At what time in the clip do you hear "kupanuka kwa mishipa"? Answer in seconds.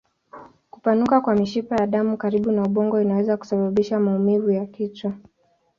0.71-1.75